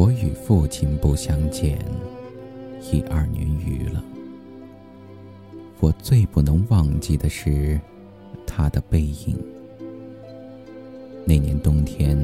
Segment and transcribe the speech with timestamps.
[0.00, 1.78] 我与父亲不相见，
[2.90, 4.02] 已二年余了。
[5.78, 7.78] 我最不能忘记的是
[8.46, 9.36] 他的背影。
[11.26, 12.18] 那年冬天，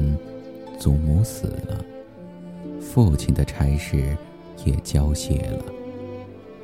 [0.79, 1.85] 祖母死了，
[2.81, 4.17] 父亲的差事
[4.65, 5.63] 也交卸了，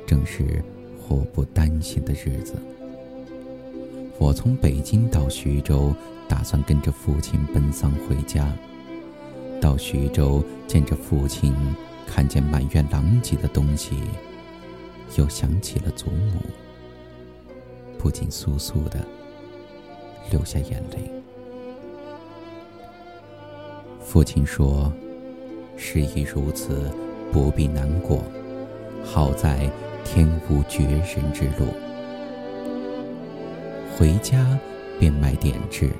[0.04, 0.64] 正是
[1.00, 2.54] 祸不单行的日子。
[4.18, 5.94] 我从北京到徐州，
[6.26, 8.52] 打算跟着父亲奔丧回家。
[9.64, 11.54] 到徐州见着父亲，
[12.06, 13.96] 看见满院狼藉的东西，
[15.16, 16.38] 又想起了祖母，
[17.96, 19.00] 不禁簌簌的
[20.30, 21.10] 流下眼泪。
[24.02, 24.92] 父亲说
[25.78, 26.90] ：“事已如此，
[27.32, 28.22] 不必难过。
[29.02, 29.70] 好在
[30.04, 31.68] 天无绝人之路。”
[33.96, 34.60] 回家
[35.00, 35.90] 便买点痣，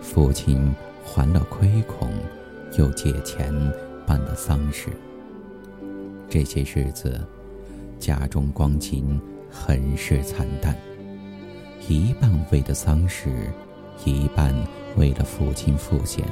[0.00, 2.12] 父亲还了亏空。
[2.78, 3.52] 又借钱
[4.06, 4.88] 办了丧事。
[6.28, 7.20] 这些日子，
[7.98, 10.76] 家中光景很是惨淡，
[11.88, 13.28] 一半为了丧事，
[14.04, 14.54] 一半
[14.96, 16.24] 为了父亲赋闲。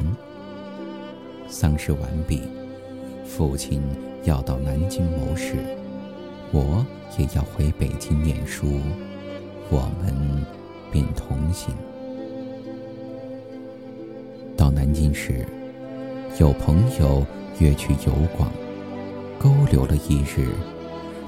[1.49, 2.43] 丧事完毕，
[3.27, 3.83] 父亲
[4.25, 5.57] 要到南京谋事，
[6.53, 6.87] 我
[7.19, 8.81] 也要回北京念书，
[9.71, 10.15] 我们
[10.93, 11.75] 便同行。
[14.57, 15.45] 到南京时。
[16.39, 17.27] 有朋友
[17.59, 18.49] 约去游逛，
[19.41, 20.49] 勾留了一日。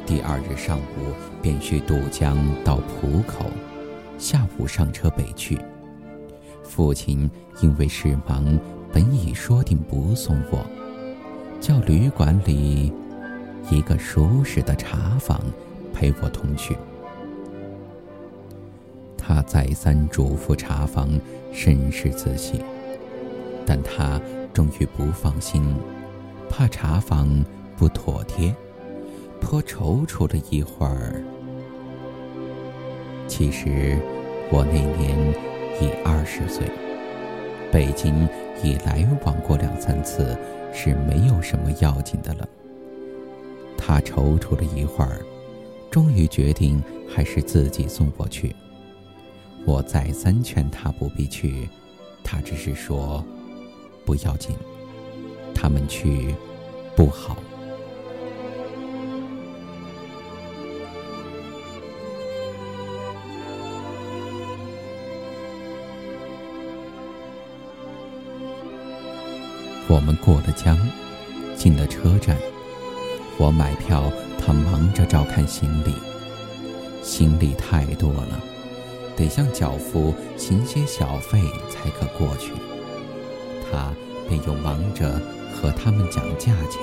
[0.06, 3.44] 第二日上午便去渡江到浦口，
[4.18, 5.58] 下午上车北去。
[6.62, 7.28] 父亲
[7.60, 8.56] 因为事忙，
[8.92, 10.64] 本已说定不送我，
[11.60, 12.92] 叫旅馆里
[13.68, 15.40] 一个熟识的茶房
[15.92, 16.76] 陪我同去。
[19.18, 21.08] 他再三嘱咐茶房
[21.52, 22.62] 甚是仔细，
[23.66, 24.20] 但他。
[24.52, 25.62] 终于不放心，
[26.48, 27.44] 怕茶房
[27.76, 28.54] 不妥帖，
[29.40, 31.22] 颇踌躇了一会儿。
[33.28, 33.96] 其实
[34.50, 35.16] 我那年
[35.80, 36.68] 已二十岁，
[37.70, 38.28] 北京
[38.62, 40.36] 已来往过两三次，
[40.72, 42.48] 是没有什么要紧的了。
[43.78, 45.20] 他踌躇了一会儿，
[45.90, 48.54] 终于决定还是自己送我去。
[49.64, 51.68] 我再三劝他不必去，
[52.24, 53.24] 他只是说。
[54.10, 54.56] 不要紧，
[55.54, 56.34] 他们去
[56.96, 57.36] 不好。
[69.86, 70.76] 我们过了江，
[71.56, 72.36] 进了车站。
[73.38, 74.10] 我买票，
[74.40, 75.94] 他忙着照看行李。
[77.00, 78.42] 行李太多了，
[79.16, 82.50] 得向脚夫行些小费才可过去。
[83.70, 83.94] 他
[84.28, 85.20] 便又忙着
[85.54, 86.80] 和他们讲价钱。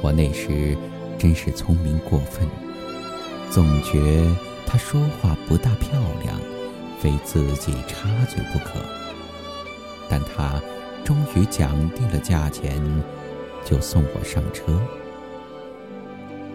[0.00, 0.76] 我那时
[1.18, 2.48] 真是聪明过分，
[3.50, 4.24] 总觉
[4.66, 5.90] 他说话不大漂
[6.22, 6.38] 亮，
[7.00, 8.80] 非自己插嘴不可。
[10.08, 10.60] 但他
[11.04, 12.80] 终于讲定了价钱，
[13.64, 14.80] 就送我上车。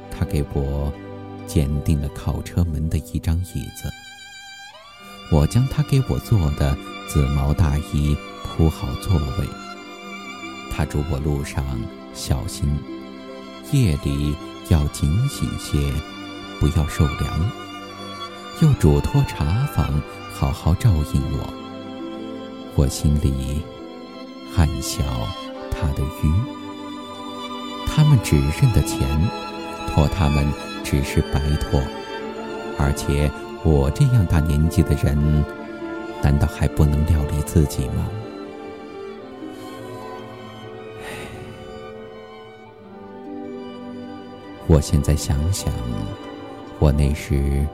[0.10, 0.94] 他给我
[1.46, 3.92] 拣定了靠车门的一张椅子，
[5.32, 6.78] 我将他给我做的
[7.14, 8.18] 紫毛大衣。
[8.42, 9.48] 铺好座位，
[10.72, 11.64] 他嘱我路上
[12.12, 12.76] 小心，
[13.72, 14.36] 夜里
[14.70, 15.94] 要警醒些，
[16.60, 17.52] 不要受凉。
[18.62, 20.02] 又嘱托茶房
[20.34, 21.54] 好好照应我。
[22.76, 23.62] 我心里
[24.58, 25.04] 暗笑
[25.70, 26.34] 他的愚。
[27.86, 29.08] 他们只认得钱，
[29.88, 30.48] 托他们
[30.84, 31.80] 只是白托。
[32.80, 33.32] 而且
[33.64, 35.46] 我这样大年纪的人，
[36.24, 38.10] 难道还不能料理自己吗？
[44.68, 45.72] 我现在想想，
[46.80, 47.68] 我那时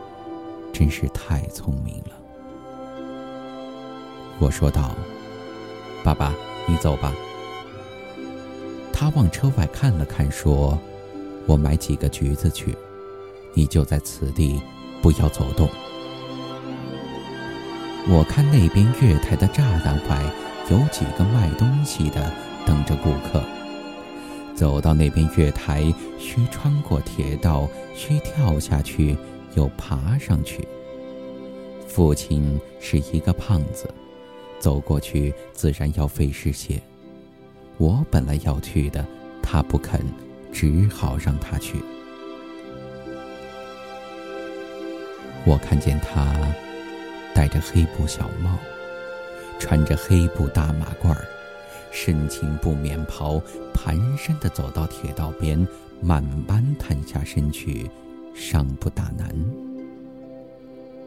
[0.74, 2.12] 真是太聪明了。
[4.40, 4.96] 我说道
[6.04, 6.34] ：“爸爸，
[6.66, 7.13] 你走吧。”
[8.92, 10.78] 他往车外看了看，说
[11.46, 12.75] ：“我买几个橘子去，
[13.54, 14.60] 你就在此地，
[15.01, 15.69] 不要走动。”
[18.11, 20.19] 我看那边月台的栅栏外
[20.71, 22.33] 有几个卖东西的，
[22.65, 23.39] 等着顾客。
[24.56, 25.83] 走到那边月台，
[26.17, 29.15] 需穿过铁道，需跳下去，
[29.53, 30.67] 又爬上去。
[31.88, 33.88] 父亲是一个胖子，
[34.57, 36.81] 走过去自然要费事些。
[37.77, 39.05] 我本来要去的，
[39.44, 40.03] 他不肯，
[40.51, 41.75] 只好让他去。
[45.45, 46.35] 我看见他
[47.39, 48.59] 戴着黑布小帽，
[49.59, 51.25] 穿着黑布大马褂儿。
[51.89, 53.41] 深青布棉袍，
[53.74, 55.65] 蹒跚地走到铁道边，
[56.01, 57.89] 慢慢探下身去，
[58.36, 59.33] 尚不大难。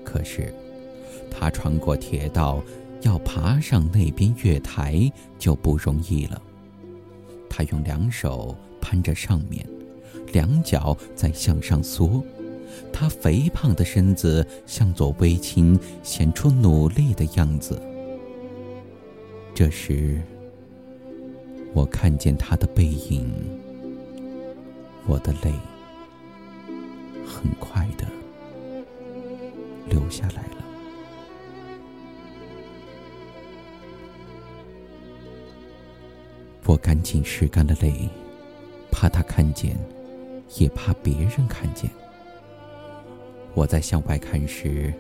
[0.02, 0.54] 可是，
[1.30, 2.62] 他穿过铁道，
[3.02, 6.40] 要爬上那边月台就不容易了。
[7.50, 9.68] 他用两手攀着上面，
[10.32, 12.24] 两脚在向上缩。
[12.92, 17.80] 他肥胖的身子向左微倾，显出努力的样子。
[19.54, 20.20] 这时，
[21.74, 23.30] 我看见他的背影，
[25.06, 25.52] 我的泪
[27.26, 28.06] 很快的
[29.88, 30.64] 流下来了。
[36.64, 38.08] 我赶紧拭干了泪，
[38.90, 39.76] 怕他看见，
[40.56, 41.90] 也怕别人看见。
[43.54, 44.92] 我在向外看时，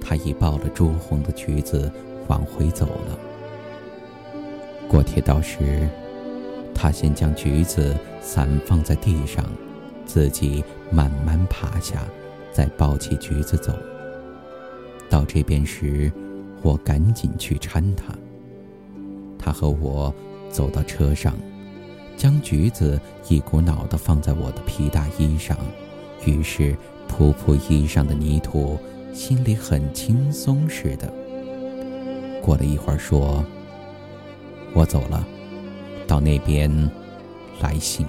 [0.00, 1.92] 他已抱了朱红的橘子
[2.26, 3.18] 往回走了。
[4.88, 5.88] 过铁道时，
[6.74, 9.44] 他先将橘子散放在地上，
[10.06, 12.04] 自己慢慢爬下，
[12.50, 13.74] 再抱起橘子走。
[15.10, 16.10] 到这边时，
[16.62, 18.14] 我赶紧去搀他。
[19.38, 20.14] 他和我
[20.50, 21.34] 走到车上，
[22.16, 22.98] 将橘子
[23.28, 25.58] 一股脑地放在我的皮大衣上，
[26.24, 26.74] 于是。
[27.12, 28.78] 扑扑衣上的泥土，
[29.12, 31.12] 心里很轻松似的。
[32.40, 33.44] 过了一会儿，说
[34.72, 35.22] ：“我走了，
[36.06, 36.70] 到那边
[37.60, 38.06] 来信。”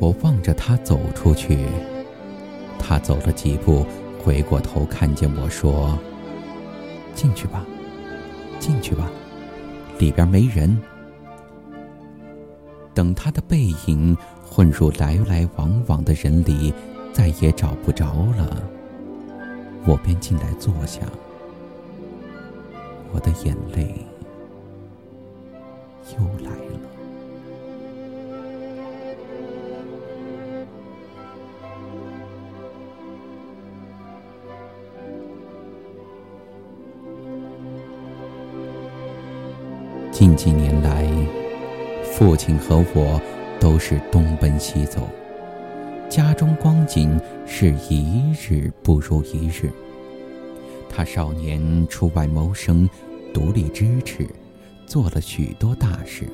[0.00, 1.66] 我望着他走出去，
[2.78, 3.84] 他走了几步，
[4.24, 5.98] 回过头看见我说
[7.14, 7.62] ：“进去吧，
[8.58, 9.10] 进去吧，
[9.98, 10.74] 里边没人。”
[12.96, 14.16] 等他的背影。
[14.48, 16.72] 混入来来往往的人里，
[17.12, 18.06] 再也找不着
[18.38, 18.62] 了。
[19.84, 21.02] 我便进来坐下，
[23.12, 23.94] 我的眼泪
[26.14, 26.80] 又来了。
[40.10, 41.04] 近几年来，
[42.16, 43.20] 父亲和我。
[43.58, 45.08] 都是东奔西走，
[46.10, 49.72] 家中光景是一日不如一日。
[50.90, 52.88] 他少年出外谋生，
[53.32, 54.28] 独立支持，
[54.84, 56.28] 做了许多大事，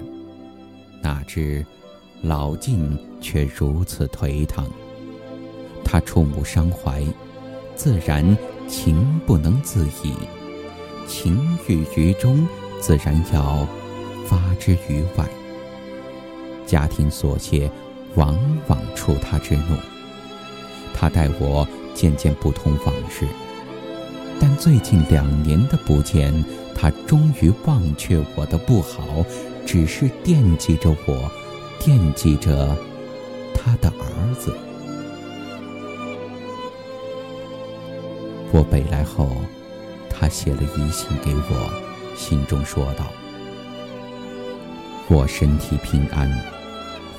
[1.01, 1.65] 哪知
[2.23, 4.67] 老境却如此颓唐。
[5.85, 7.05] 他触目伤怀，
[7.77, 8.37] 自然
[8.67, 10.13] 情不能自已，
[11.07, 12.47] 情郁于中，
[12.81, 13.65] 自然要
[14.27, 15.25] 发之于外。
[16.67, 17.71] 家庭琐屑，
[18.15, 18.39] 往
[18.69, 19.77] 往触他之怒。
[20.95, 23.27] 他待我渐渐不同往日，
[24.41, 26.33] 但最近两年的不见，
[26.75, 29.25] 他终于忘却我的不好，
[29.67, 31.31] 只是惦记着我，
[31.81, 32.77] 惦记着
[33.55, 34.57] 他的儿子。
[38.53, 39.31] 我北来后，
[40.11, 43.07] 他写了遗信给我，信中说道
[45.13, 46.29] ：“我身体平安。”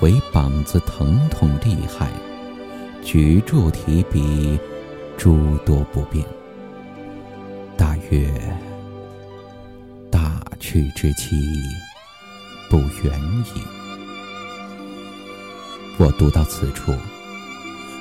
[0.01, 2.09] 唯膀子疼痛厉害，
[3.05, 4.59] 举箸提笔
[5.17, 6.25] 诸多不便。
[7.77, 8.29] 大约
[10.11, 11.41] 大去之期
[12.69, 13.17] 不远
[13.55, 13.61] 矣。
[15.97, 16.93] 我读到此处，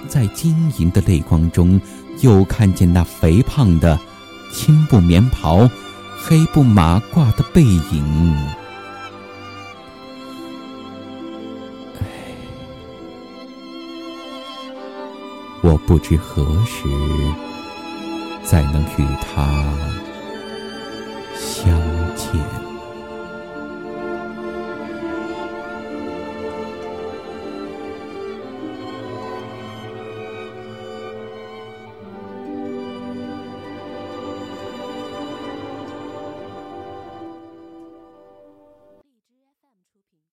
[0.08, 1.80] 在晶莹的泪光中，
[2.22, 3.96] 又看见那肥胖的
[4.52, 5.70] 青布棉袍、
[6.18, 8.61] 黑布马褂的背影。
[15.72, 16.86] 我不知何时
[18.42, 20.11] 再能与他。